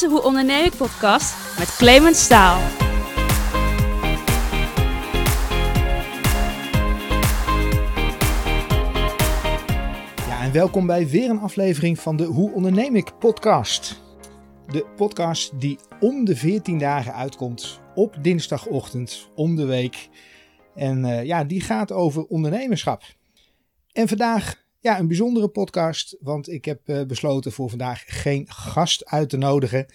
[0.00, 2.58] de Hoe Onderneem ik podcast met Clemens Staal.
[10.28, 14.02] Ja, en welkom bij weer een aflevering van de Hoe Onderneem ik podcast.
[14.66, 20.08] De podcast die om de 14 dagen uitkomt op dinsdagochtend om de week.
[20.74, 23.02] En eh, ja, die gaat over ondernemerschap.
[23.92, 29.06] En vandaag ja, een bijzondere podcast, want ik heb eh, besloten voor vandaag geen gast
[29.06, 29.86] uit te nodigen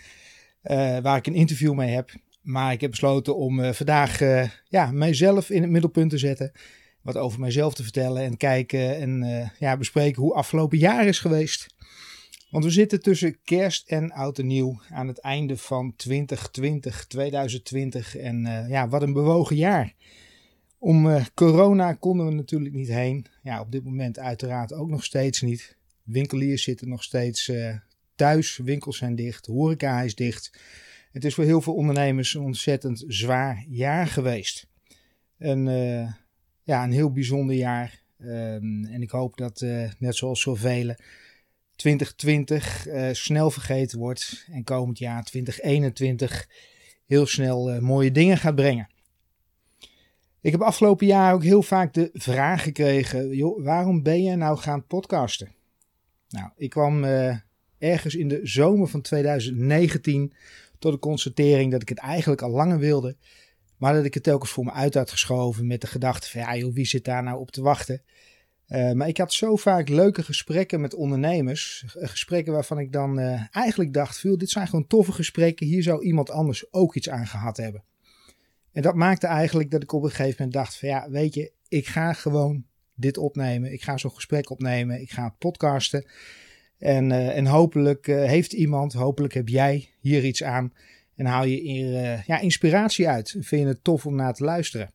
[0.62, 2.12] eh, waar ik een interview mee heb.
[2.42, 4.20] Maar ik heb besloten om uh, vandaag
[4.68, 6.52] ja, mijzelf in het middelpunt te zetten.
[7.02, 11.76] Wat over mijzelf te vertellen en kijken en ja, bespreken hoe afgelopen jaar is geweest.
[12.50, 18.16] Want we zitten tussen kerst en oud en nieuw aan het einde van 2020, 2020.
[18.16, 19.94] En ja, wat een bewogen jaar.
[20.80, 23.26] Om uh, corona konden we natuurlijk niet heen.
[23.42, 25.78] Ja, op dit moment uiteraard ook nog steeds niet.
[26.04, 27.76] Winkeliers zitten nog steeds uh,
[28.16, 30.60] thuis, winkels zijn dicht, horeca is dicht.
[31.12, 34.68] Het is voor heel veel ondernemers een ontzettend zwaar jaar geweest.
[35.38, 36.12] Een, uh,
[36.64, 38.06] ja, een heel bijzonder jaar.
[38.20, 39.66] Um, en ik hoop dat,
[40.00, 40.96] net zoals zoveel,
[41.76, 46.50] 2020 snel vergeten wordt en komend jaar 2021
[47.06, 48.88] heel snel mooie dingen gaat brengen.
[50.48, 54.58] Ik heb afgelopen jaar ook heel vaak de vraag gekregen: joh, waarom ben je nou
[54.58, 55.52] gaan podcasten?
[56.30, 57.36] Nou, ik kwam uh,
[57.78, 60.34] ergens in de zomer van 2019
[60.80, 63.16] tot de constatering dat ik het eigenlijk al langer wilde,
[63.78, 66.56] maar dat ik het telkens voor me uit had geschoven met de gedachte van ja,
[66.56, 68.02] joh, wie zit daar nou op te wachten?
[68.68, 71.84] Uh, maar ik had zo vaak leuke gesprekken met ondernemers.
[71.88, 73.20] Gesprekken waarvan ik dan
[73.52, 75.68] eigenlijk dacht: dit zijn gewoon toffe gesprekken.
[75.68, 77.84] Hier zou iemand anders ook iets aan gehad hebben.
[78.78, 81.52] En dat maakte eigenlijk dat ik op een gegeven moment dacht van ja, weet je,
[81.68, 83.74] ik ga gewoon dit opnemen.
[83.74, 85.02] Ik ga zo'n gesprek opnemen.
[85.02, 86.06] Ik ga podcasten.
[86.78, 90.74] En, uh, en hopelijk uh, heeft iemand, hopelijk heb jij hier iets aan.
[91.16, 93.30] En haal je uh, ja, inspiratie uit.
[93.40, 94.92] Vind je het tof om naar te luisteren.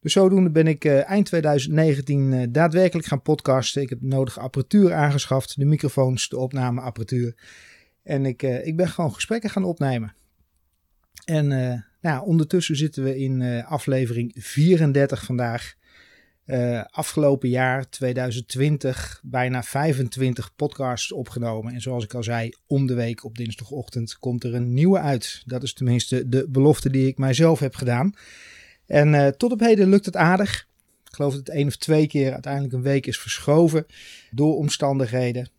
[0.00, 3.82] Dus zodoende ben ik eind 2019 daadwerkelijk gaan podcasten.
[3.82, 5.58] Ik heb de nodige apparatuur aangeschaft.
[5.58, 7.34] De microfoons, de opnameapparatuur.
[8.02, 10.14] En ik, ik ben gewoon gesprekken gaan opnemen.
[11.24, 11.52] En
[12.04, 15.74] nou, ondertussen zitten we in uh, aflevering 34 vandaag.
[16.46, 21.74] Uh, afgelopen jaar, 2020, bijna 25 podcasts opgenomen.
[21.74, 25.42] En zoals ik al zei, om de week op dinsdagochtend komt er een nieuwe uit.
[25.44, 28.12] Dat is tenminste de belofte die ik mijzelf heb gedaan.
[28.86, 30.68] En uh, tot op heden lukt het aardig.
[31.04, 33.86] Ik geloof dat het één of twee keer uiteindelijk een week is verschoven
[34.30, 35.50] door omstandigheden.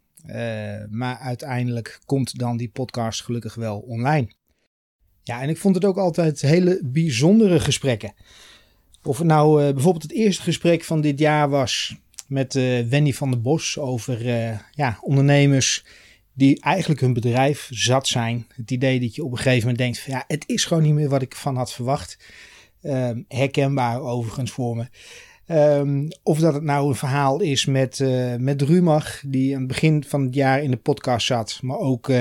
[0.89, 4.27] maar uiteindelijk komt dan die podcast gelukkig wel online.
[5.25, 8.13] Ja, en ik vond het ook altijd hele bijzondere gesprekken.
[9.03, 11.95] Of het nou uh, bijvoorbeeld het eerste gesprek van dit jaar was
[12.27, 15.85] met uh, Wendy van der Bos over uh, ja, ondernemers
[16.33, 18.47] die eigenlijk hun bedrijf zat zijn.
[18.55, 21.09] Het idee dat je op een gegeven moment denkt ja, het is gewoon niet meer
[21.09, 22.17] wat ik van had verwacht.
[22.81, 24.87] Ehm, herkenbaar overigens voor me.
[25.77, 28.03] Um, of dat het nou een verhaal is met,
[28.37, 32.11] met Rumach, die aan het begin van het jaar in de podcast zat, maar ook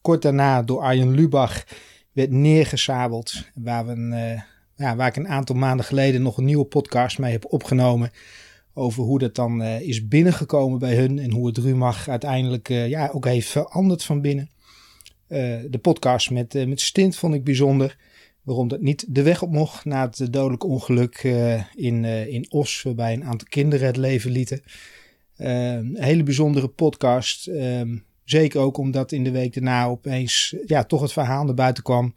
[0.00, 1.64] kort daarna door Arjen Lubach
[2.12, 3.44] werd neergesabeld.
[3.54, 4.40] Waar, we een, uh,
[4.76, 8.10] ja, waar ik een aantal maanden geleden nog een nieuwe podcast mee heb opgenomen.
[8.74, 11.18] Over hoe dat dan uh, is binnengekomen bij hun.
[11.18, 14.50] En hoe het Rumach uiteindelijk uh, ja, ook heeft veranderd van binnen.
[15.70, 17.96] de podcast met, met Stint vond ik bijzonder.
[18.42, 21.22] Waarom dat niet de weg op mocht na het dodelijk ongeluk
[21.74, 22.82] in, in Os.
[22.82, 24.62] Waarbij een aantal kinderen het leven lieten.
[25.36, 27.46] een hele bijzondere podcast.
[27.46, 31.82] Ehm, Zeker ook omdat in de week daarna opeens ja, toch het verhaal naar buiten
[31.82, 32.14] kwam.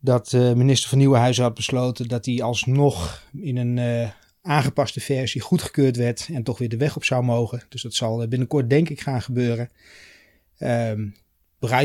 [0.00, 4.10] Dat uh, minister van Nieuwenhuizen had besloten dat hij alsnog in een uh,
[4.42, 6.28] aangepaste versie goedgekeurd werd.
[6.32, 7.62] En toch weer de weg op zou mogen.
[7.68, 9.70] Dus dat zal binnenkort denk ik gaan gebeuren.
[10.58, 11.14] Um,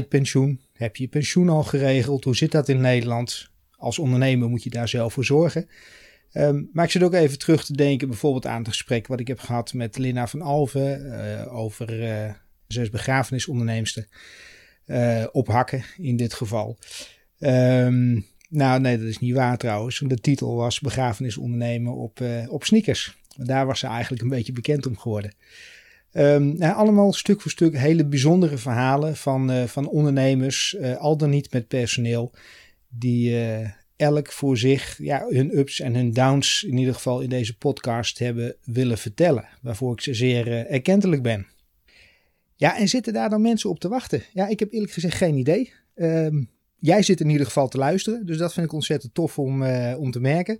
[0.09, 0.61] pensioen.
[0.73, 2.23] Heb je je pensioen al geregeld?
[2.23, 3.49] Hoe zit dat in Nederland?
[3.77, 5.69] Als ondernemer moet je daar zelf voor zorgen.
[6.33, 9.27] Um, maar ik zit ook even terug te denken bijvoorbeeld aan het gesprek wat ik
[9.27, 11.89] heb gehad met Lina van Alven over
[12.67, 14.07] zes begrafenisondernemster
[14.87, 16.77] uh, ophakken in dit geval.
[17.39, 20.03] Um, nou, nee, dat is niet waar trouwens.
[20.07, 23.17] De titel was begrafenisondernemen op, uh, op sneakers.
[23.37, 25.33] Daar was ze eigenlijk een beetje bekend om geworden.
[26.13, 31.29] Um, nou, allemaal stuk voor stuk hele bijzondere verhalen van, uh, van ondernemers, al dan
[31.29, 32.33] niet met personeel,
[32.89, 33.37] die
[33.95, 38.19] elk voor zich ja, hun ups en hun downs in ieder geval in deze podcast
[38.19, 39.47] hebben willen vertellen.
[39.61, 41.47] Waarvoor ik ze zeer erkentelijk ben.
[42.55, 44.23] Ja, en zitten daar dan mensen op te wachten?
[44.33, 45.73] Ja, ik heb eerlijk gezegd geen idee.
[45.95, 46.49] Um,
[46.79, 49.95] jij zit in ieder geval te luisteren, dus dat vind ik ontzettend tof om, uh,
[49.97, 50.59] om te merken.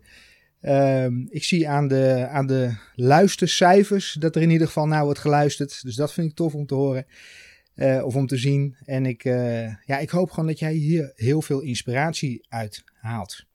[0.62, 5.20] Um, ik zie aan de, aan de luistercijfers dat er in ieder geval naar wordt
[5.20, 7.06] geluisterd, dus dat vind ik tof om te horen.
[8.04, 8.76] of om te zien.
[8.86, 9.24] En ik,
[9.86, 13.46] ja, ik hoop gewoon dat jij hier heel veel inspiratie uit haalt.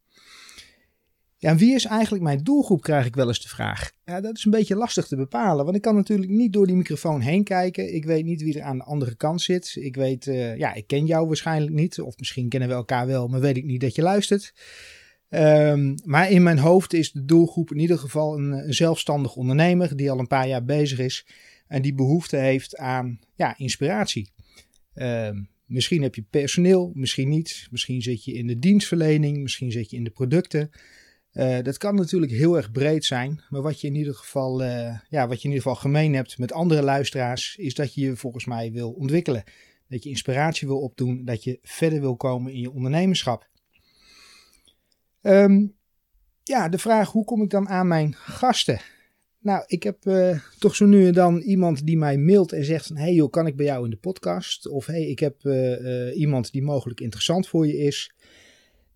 [1.41, 3.93] Ja, wie is eigenlijk mijn doelgroep, krijg ik wel eens de vraag.
[4.05, 6.77] Ja, dat is een beetje lastig te bepalen, want ik kan natuurlijk niet door die
[6.77, 7.95] microfoon heen kijken.
[7.95, 9.77] Ik weet niet wie er aan de andere kant zit.
[9.81, 13.29] Ik weet, uh, ja, ik ken jou waarschijnlijk niet, of misschien kennen we elkaar wel,
[13.29, 14.53] maar weet ik niet dat je luistert.
[15.29, 20.11] Um, maar in mijn hoofd is de doelgroep in ieder geval een, zelfstandig ondernemer die
[20.11, 21.27] al een paar jaar bezig is
[21.67, 24.31] en die behoefte heeft aan ja, inspiratie.
[24.95, 27.69] Um, misschien heb je personeel, misschien niet.
[27.71, 30.71] Misschien zit je in de dienstverlening, misschien zit je in de producten.
[31.33, 34.99] Uh, dat kan natuurlijk heel erg breed zijn, maar wat je in ieder geval, uh,
[35.09, 38.17] ja, wat je in ieder geval gemeen hebt met andere luisteraars, is dat je je
[38.17, 39.45] volgens mij wil ontwikkelen.
[39.89, 43.49] Dat je inspiratie wil opdoen, dat je verder wil komen in je ondernemerschap.
[45.23, 45.77] Um,
[46.43, 48.81] ja, de vraag hoe kom ik dan aan mijn gasten?
[49.39, 52.89] Nou, ik heb uh, toch zo nu en dan iemand die mij mailt en zegt
[52.89, 54.69] hey joh, kan ik bij jou in de podcast?
[54.69, 55.45] Of hey, ik heb
[56.15, 58.15] iemand die mogelijk interessant voor je is...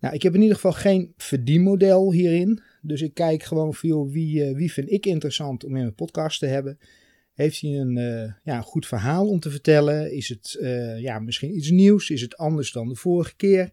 [0.05, 2.61] Nou, ik heb in ieder geval geen verdienmodel hierin.
[2.81, 6.39] Dus ik kijk gewoon voor wie, uh, wie vind ik interessant om in mijn podcast
[6.39, 6.79] te hebben.
[7.33, 10.11] Heeft hij een, uh, ja, goed verhaal om te vertellen?
[10.11, 12.09] Is het uh, ja, misschien iets nieuws?
[12.09, 13.69] Is het anders dan de vorige keer?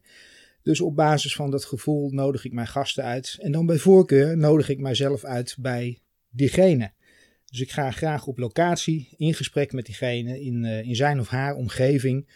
[0.63, 3.37] Dus op basis van dat gevoel nodig ik mijn gasten uit.
[3.41, 5.99] En dan bij voorkeur nodig ik mijzelf uit bij
[6.31, 6.93] diegene.
[7.47, 11.55] Dus ik ga graag op locatie in gesprek met diegene in, in zijn of haar
[11.55, 12.27] omgeving.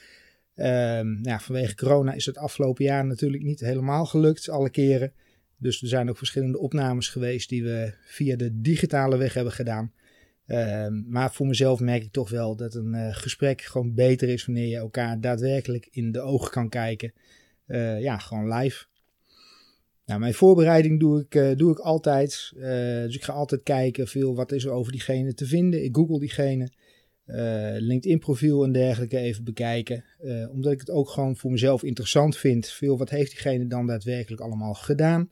[0.57, 5.13] Um, ja, vanwege corona is het afgelopen jaar natuurlijk niet helemaal gelukt, alle keren.
[5.59, 9.93] Dus er zijn ook verschillende opnames geweest die we via de digitale weg hebben gedaan.
[10.47, 14.47] Um, maar voor mezelf merk ik toch wel dat een uh, gesprek gewoon beter is
[14.47, 17.13] wanneer je elkaar daadwerkelijk in de ogen kan kijken.
[17.67, 18.85] Uh, ja, gewoon live.
[20.05, 22.53] Nou, mijn voorbereiding doe ik, uh, doe ik altijd.
[23.05, 25.85] dus ik ga altijd kijken veel wat is er over diegene te vinden.
[25.85, 26.71] Ik google diegene.
[27.27, 30.05] Uh, LinkedIn profiel en dergelijke even bekijken.
[30.23, 32.69] Uh, omdat ik het ook gewoon voor mezelf interessant vind.
[32.69, 35.31] Veel wat heeft diegene dan daadwerkelijk allemaal gedaan.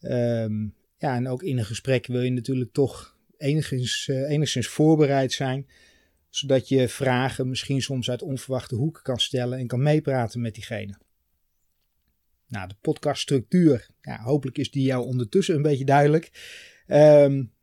[0.00, 5.32] Um, ja, en ook in een gesprek wil je natuurlijk toch enigszins, uh, enigszins voorbereid
[5.32, 5.66] zijn.
[6.28, 10.98] Zodat je vragen misschien soms uit onverwachte hoeken kan stellen en kan meepraten met diegene.
[12.48, 13.88] Nou, de podcaststructuur.
[14.00, 16.30] Ja, hopelijk is die jou ondertussen een beetje duidelijk.
[16.86, 17.54] Um,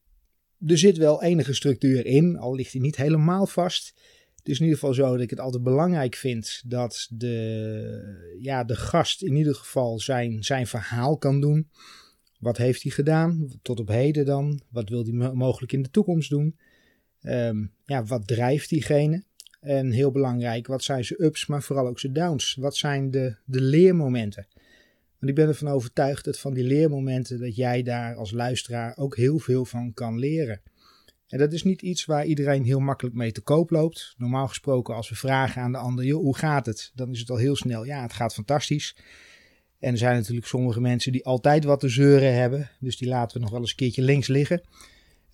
[0.68, 3.94] er zit wel enige structuur in, al ligt die niet helemaal vast.
[4.36, 8.64] Het is in ieder geval zo dat ik het altijd belangrijk vind dat de, ja,
[8.64, 11.70] de gast in ieder geval zijn, zijn verhaal kan doen.
[12.40, 14.62] Wat heeft hij gedaan tot op heden dan?
[14.70, 16.58] Wat wil hij mogelijk in de toekomst doen?
[17.22, 19.24] Um, ja, wat drijft diegene?
[19.60, 22.56] En heel belangrijk, wat zijn zijn ups, maar vooral ook zijn downs?
[22.56, 24.48] Wat zijn de, de leermomenten?
[25.24, 29.16] Want ik ben ervan overtuigd dat van die leermomenten dat jij daar als luisteraar ook
[29.16, 30.62] heel veel van kan leren.
[31.28, 34.14] En dat is niet iets waar iedereen heel makkelijk mee te koop loopt.
[34.18, 36.92] Normaal gesproken als we vragen aan de ander, joh, hoe gaat het?
[36.96, 38.96] Dan is het al heel snel, ja, het gaat fantastisch.
[39.80, 42.70] En er zijn natuurlijk sommige mensen die altijd wat te zeuren hebben.
[42.80, 44.62] Dus die laten we nog wel eens een keertje links liggen.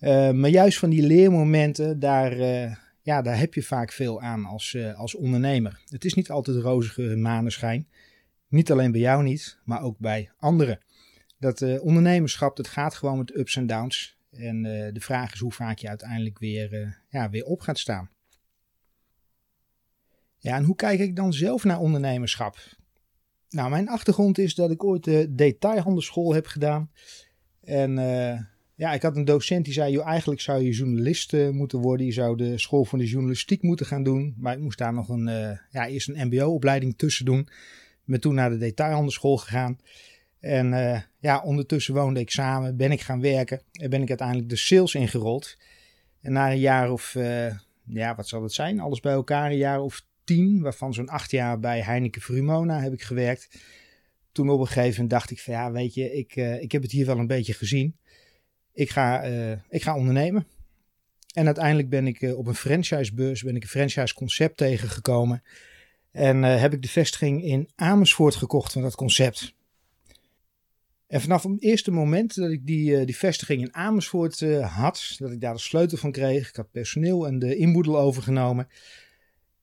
[0.00, 4.44] Uh, maar juist van die leermomenten, daar, uh, ja, daar heb je vaak veel aan
[4.44, 5.80] als, uh, als ondernemer.
[5.88, 7.88] Het is niet altijd rozige maneschijn.
[8.50, 10.80] Niet alleen bij jou niet, maar ook bij anderen.
[11.38, 14.18] Dat uh, ondernemerschap, dat gaat gewoon met ups en downs.
[14.30, 17.78] En uh, de vraag is hoe vaak je uiteindelijk weer, uh, ja, weer op gaat
[17.78, 18.10] staan.
[20.38, 22.58] Ja, en hoe kijk ik dan zelf naar ondernemerschap?
[23.48, 26.90] Nou, mijn achtergrond is dat ik ooit de detailhandelschool heb gedaan.
[27.60, 27.94] En
[28.74, 32.06] ja, ik had een docent die zei, eigenlijk zou je journalist moeten worden.
[32.06, 34.34] Je zou de school van de journalistiek moeten gaan doen.
[34.38, 35.26] Maar ik moest daar nog een,
[35.70, 37.48] ja, eerst een mbo-opleiding tussen doen
[38.10, 39.78] ben toen naar de detailhandelschool gegaan.
[40.40, 44.48] En uh, ja, ondertussen woonde ik samen, ben ik gaan werken en ben ik uiteindelijk
[44.48, 45.56] de sales ingerold.
[46.20, 47.52] En na een jaar of, uh,
[47.84, 48.80] ja, wat zal het zijn?
[48.80, 52.92] Alles bij elkaar, een jaar of tien, waarvan zo'n acht jaar bij Heineken Frumona heb
[52.92, 53.60] ik gewerkt.
[54.32, 56.82] Toen op een gegeven moment dacht ik van ja, weet je, ik, uh, ik heb
[56.82, 57.96] het hier wel een beetje gezien.
[58.72, 59.22] Ik ga,
[59.68, 60.46] ik ga ondernemen.
[61.34, 65.42] En uiteindelijk ben ik op een franchisebeurs, ben ik een franchise concept tegengekomen.
[66.10, 69.54] En uh, heb ik de vestiging in Amersfoort gekocht van dat concept.
[71.06, 75.14] En vanaf het eerste moment dat ik die, uh, die vestiging in Amersfoort uh, had,
[75.18, 78.68] dat ik daar de sleutel van kreeg, ik had personeel en de inboedel overgenomen.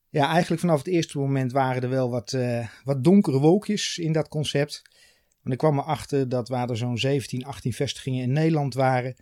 [0.10, 2.38] Ja, eigenlijk vanaf het eerste moment waren er wel wat,
[2.84, 4.82] wat donkere wolkjes in dat concept.
[5.42, 9.16] Want ik kwam erachter dat waar er zo'n 17, 18 vestigingen in Nederland waren,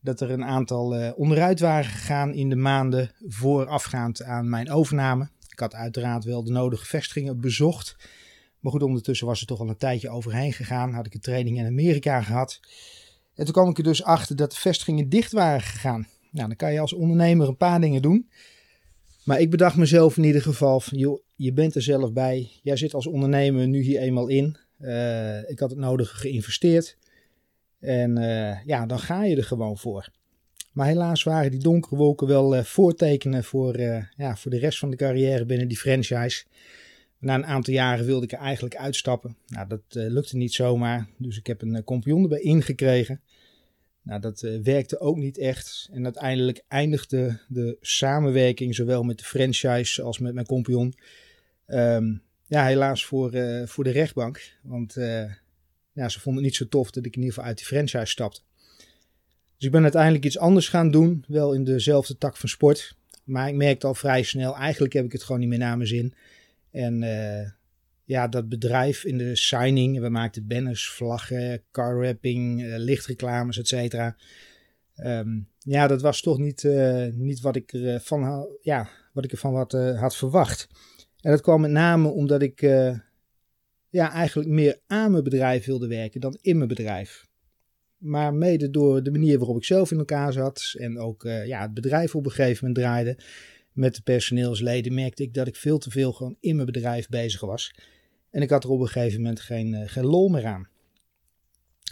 [0.00, 5.30] dat er een aantal onderuit waren gegaan in de maanden voorafgaand aan mijn overname.
[5.58, 7.96] Ik had uiteraard wel de nodige vestigingen bezocht.
[8.60, 10.92] Maar goed, ondertussen was er toch al een tijdje overheen gegaan.
[10.92, 12.60] Had ik een training in Amerika gehad.
[13.34, 16.06] En toen kwam ik er dus achter dat de vestigingen dicht waren gegaan.
[16.30, 18.28] Nou, dan kan je als ondernemer een paar dingen doen.
[19.24, 22.50] Maar ik bedacht mezelf in ieder geval, van, joh, je bent er zelf bij.
[22.62, 24.56] Jij zit als ondernemer nu hier eenmaal in.
[24.80, 26.96] Uh, ik had het nodige geïnvesteerd.
[27.80, 30.08] En uh, ja, dan ga je er gewoon voor.
[30.78, 33.80] Maar helaas waren die donkere wolken wel uh, voortekenen voor,
[34.16, 36.44] ja, voor de rest van de carrière binnen die franchise.
[37.18, 39.36] Na een aantal jaren wilde ik er eigenlijk uitstappen.
[39.46, 41.08] Nou, dat lukte niet zomaar.
[41.16, 43.20] Dus ik heb een compagnon erbij ingekregen.
[44.02, 45.88] Nou, dat werkte ook niet echt.
[45.92, 50.94] En uiteindelijk eindigde de samenwerking, zowel met de franchise als met mijn compagnon,
[51.66, 53.32] um, ja, helaas voor,
[53.64, 54.52] voor de rechtbank.
[54.62, 54.94] Want
[55.92, 58.06] ja, ze vonden het niet zo tof dat ik in ieder geval uit die franchise
[58.06, 58.40] stapte.
[59.58, 62.96] Dus ik ben uiteindelijk iets anders gaan doen, wel in dezelfde tak van sport.
[63.24, 65.88] Maar ik merkte al vrij snel, eigenlijk heb ik het gewoon niet meer naar mijn
[65.88, 66.14] zin.
[66.70, 67.00] En
[68.04, 73.68] ja, dat bedrijf in de signing, we maakten banners, vlaggen, car wrapping, uh, lichtreclames, et
[73.68, 74.16] cetera.
[74.96, 79.54] Um, ja, dat was toch niet, uh, niet wat ik ervan ja, wat ik ervan
[79.54, 80.68] had, had verwacht.
[81.20, 82.60] En dat kwam met name omdat ik
[83.88, 87.27] ja, eigenlijk meer aan mijn bedrijf wilde werken dan in mijn bedrijf.
[87.98, 91.74] Maar mede door de manier waarop ik zelf in elkaar zat en ook ja, het
[91.74, 93.18] bedrijf op een gegeven moment draaide
[93.72, 97.40] met de personeelsleden, merkte ik dat ik veel te veel gewoon in mijn bedrijf bezig
[97.40, 97.74] was.
[98.30, 100.68] En ik had er op een gegeven moment geen, uh, geen lol meer aan.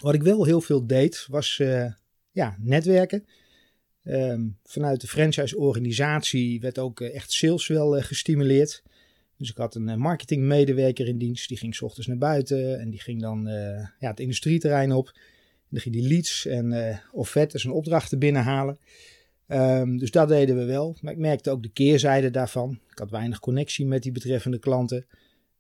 [0.01, 1.93] Wat ik wel heel veel deed, was uh,
[2.31, 3.27] ja, netwerken.
[4.05, 8.83] Um, vanuit de franchise-organisatie werd ook echt sales wel gestimuleerd.
[9.37, 11.49] Dus ik had een marketingmedewerker in dienst.
[11.49, 13.43] Die ging s ochtends naar buiten en die ging dan
[13.99, 15.19] ja, het industrieterrein op.
[15.69, 18.79] Dan ging die leads en offertes en opdrachten binnenhalen.
[19.49, 20.97] Um, dus dat deden we wel.
[21.01, 22.79] Maar ik merkte ook de keerzijde daarvan.
[22.91, 25.07] Ik had weinig connectie met die betreffende klanten.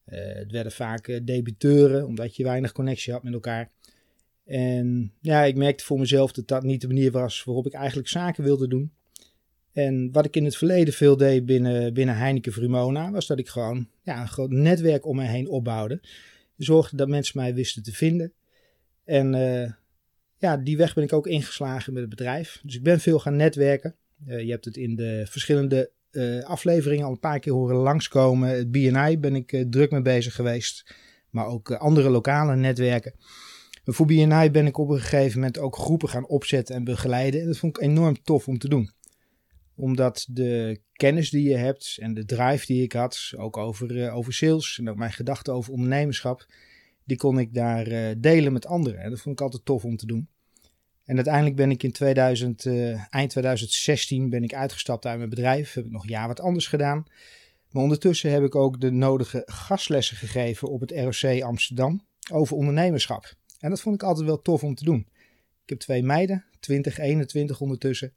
[0.09, 3.71] Uh, het werden vaak uh, debiteuren, omdat je weinig connectie had met elkaar.
[4.45, 8.09] En ja, ik merkte voor mezelf dat dat niet de manier was waarop ik eigenlijk
[8.09, 8.93] zaken wilde doen.
[9.73, 13.49] En wat ik in het verleden veel deed binnen, binnen Heineken Vrumona, was dat ik
[13.49, 16.01] gewoon ja, een groot netwerk om me heen opbouwde.
[16.57, 18.33] Zorgde dat mensen mij wisten te vinden.
[19.05, 19.73] En uh,
[20.39, 22.61] ja, die weg ben ik ook ingeslagen met het bedrijf.
[22.63, 23.95] Dus ik ben veel gaan netwerken.
[24.27, 28.49] je hebt het in de verschillende uh, afleveringen al een paar keer horen langskomen.
[28.49, 30.95] Het BNI ben ik uh, druk mee bezig geweest.
[31.31, 33.15] Maar ook andere lokale netwerken.
[33.85, 37.41] Voor BNI ben ik op een gegeven moment ook groepen gaan opzetten en begeleiden.
[37.41, 38.91] En dat vond ik enorm tof om te doen.
[39.75, 44.33] Omdat de kennis die je hebt en de drive die ik had, ook over, over
[44.33, 46.47] sales en ook mijn gedachten over ondernemerschap,
[47.07, 49.01] die kon ik daar delen met anderen.
[49.01, 50.29] En dat vond ik altijd tof om te doen.
[51.07, 55.75] En uiteindelijk ben ik in 2000, uh, eind 2016 ben ik uitgestapt uit mijn bedrijf.
[55.75, 57.07] Heb ik nog een jaar wat anders gedaan.
[57.71, 63.35] Maar ondertussen heb ik ook de nodige gastlessen gegeven op het ROC Amsterdam over ondernemerschap.
[63.59, 65.07] En dat vond ik altijd wel tof om te doen.
[65.63, 68.15] Ik heb twee meiden, 20, 21 ondertussen.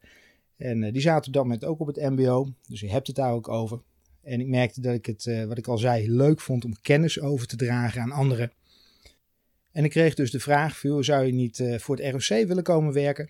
[0.57, 2.53] En uh, die zaten op dat moment ook op het MBO.
[2.67, 3.81] Dus je hebt het daar ook over.
[4.21, 7.47] En ik merkte dat ik het, wat ik al zei, leuk vond om kennis over
[7.47, 8.51] te dragen aan anderen.
[9.71, 12.93] En ik kreeg dus de vraag: zou je niet uh, voor het ROC willen komen
[12.93, 13.29] werken?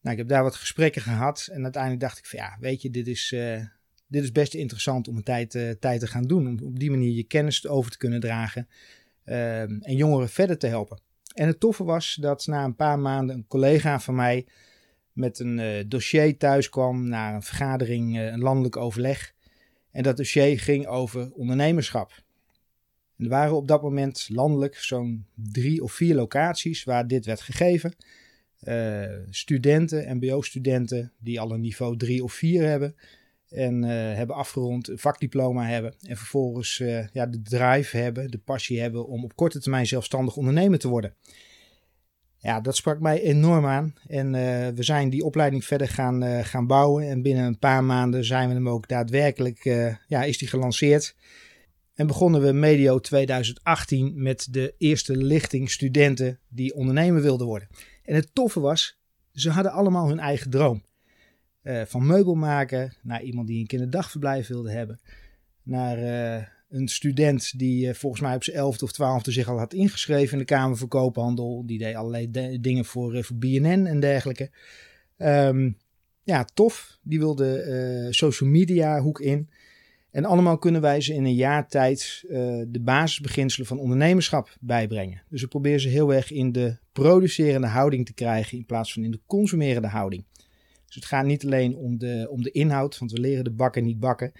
[0.00, 1.48] Nou, ik heb daar wat gesprekken gehad.
[1.52, 3.64] En uiteindelijk dacht ik: van ja, weet je, dit is, uh,
[4.06, 6.46] dit is best interessant om een tijd, uh, tijd te gaan doen.
[6.46, 8.68] Om op die manier je kennis over te kunnen dragen.
[9.24, 11.00] Ehm, en jongeren verder te helpen.
[11.34, 14.46] En het toffe was dat na een paar maanden een collega van mij
[15.12, 19.34] met een dossier thuis kwam naar een vergadering, een landelijk overleg.
[19.90, 22.24] En dat dossier ging over ondernemerschap
[23.18, 27.94] er waren op dat moment landelijk zo'n drie of vier locaties waar dit werd gegeven.
[28.62, 32.94] Uh, studenten, MBO-studenten die al een niveau 3 of 4 hebben
[33.48, 38.38] en uh, hebben afgerond, een vakdiploma hebben en vervolgens uh, ja, de drive hebben, de
[38.38, 41.14] passie hebben om op korte termijn zelfstandig ondernemer te worden.
[42.38, 44.32] Ja, dat sprak mij enorm aan en
[44.74, 48.54] we zijn die opleiding verder gaan, gaan bouwen en binnen een paar maanden zijn we
[48.54, 49.64] hem ook daadwerkelijk,
[50.08, 51.16] ja, is die gelanceerd.
[51.96, 57.68] En begonnen we medio 2018 met de eerste lichting studenten die ondernemer wilden worden.
[58.02, 58.98] En het toffe was,
[59.32, 60.84] ze hadden allemaal hun eigen droom.
[61.62, 65.00] Uh, van meubelmaker naar iemand die een kinderdagverblijf wilde hebben.
[65.62, 69.58] Naar uh, een student die uh, volgens mij op zijn elfde of twaalfde zich al
[69.58, 71.66] had ingeschreven in de Kamer Koophandel.
[71.66, 74.50] Die deed allerlei dingen voor, voor BNN en dergelijke.
[75.18, 75.76] Um,
[76.22, 76.98] ja, tof.
[77.02, 79.48] Die wilde social media hoek in.
[80.16, 85.22] En allemaal kunnen wij ze in een jaar tijd uh, de basisbeginselen van ondernemerschap bijbrengen.
[85.28, 89.04] Dus we proberen ze heel erg in de producerende houding te krijgen in plaats van
[89.04, 90.24] in de consumerende houding.
[90.86, 93.84] Dus het gaat niet alleen om de, om de inhoud, want we leren de bakken
[93.84, 94.32] niet bakken.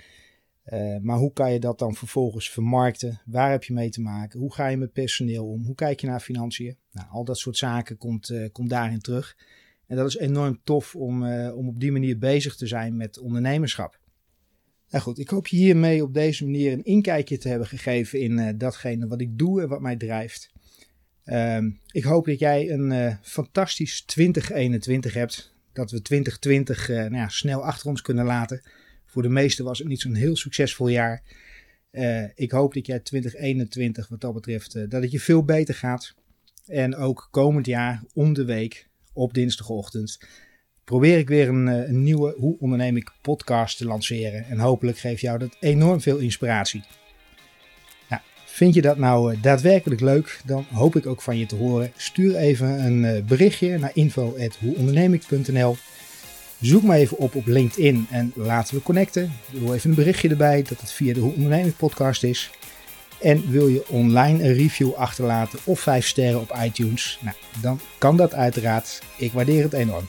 [0.67, 3.21] Uh, maar hoe kan je dat dan vervolgens vermarkten?
[3.25, 4.41] Waar heb je mee te maken?
[4.41, 5.65] Hoe ga je met personeel om?
[5.65, 6.77] Hoe kijk je naar financiën?
[6.93, 9.37] Nou, al dat soort zaken komt, uh, komt daarin terug.
[9.87, 14.05] En dat is enorm tof om, om op die manier bezig te zijn met ondernemerschap.
[14.91, 18.39] Nou goed, ik hoop je hiermee op deze manier een inkijkje te hebben gegeven in
[18.39, 20.51] uh, datgene wat ik doe en wat mij drijft.
[21.25, 21.59] Uh,
[21.91, 25.55] ik hoop dat jij een uh, fantastisch 2021 hebt.
[25.73, 28.63] Dat we 2020 uh, nou ja, snel achter ons kunnen laten.
[29.05, 31.23] Voor de meesten was het niet zo'n heel succesvol jaar.
[32.35, 36.15] ik hoop dat jij 2021 wat dat betreft, dat het je veel beter gaat.
[36.67, 40.19] En ook komend jaar om de week op dinsdagochtend
[40.87, 44.45] probeer ik weer een, een, nieuwe Hoe onderneem ik podcast te lanceren.
[44.45, 46.83] En hopelijk geeft jou dat enorm veel inspiratie.
[48.09, 50.41] Nou, vind je dat nou daadwerkelijk leuk?
[50.45, 51.93] Dan hoop ik ook van je te horen.
[51.97, 55.77] Stuur even een berichtje naar info.hoeondernemik.nl
[56.61, 59.33] Zoek me even op op LinkedIn en laten we connecten.
[59.53, 62.51] Doe even een berichtje erbij dat het via de Hoe onderneming podcast is.
[63.21, 67.19] En wil je online een review achterlaten of 5 sterren op iTunes?
[67.21, 69.03] Nou, dan kan dat uiteraard.
[69.17, 70.09] Ik waardeer het enorm.